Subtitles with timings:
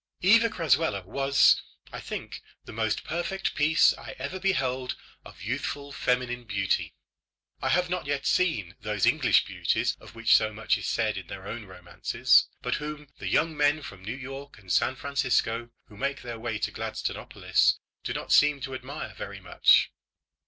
[0.23, 1.61] Eva Crasweller was,
[1.93, 6.95] I think, the most perfect piece I ever beheld of youthful feminine beauty.
[7.61, 11.27] I have not yet seen those English beauties of which so much is said in
[11.27, 15.95] their own romances, but whom the young men from New York and San Francisco who
[15.95, 19.91] make their way to Gladstonopolis do not seem to admire very much.